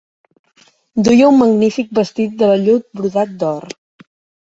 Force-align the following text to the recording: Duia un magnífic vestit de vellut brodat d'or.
Duia 1.09 1.27
un 1.35 1.37
magnífic 1.43 1.93
vestit 2.01 2.35
de 2.43 2.53
vellut 2.55 2.91
brodat 2.99 3.39
d'or. 3.45 3.73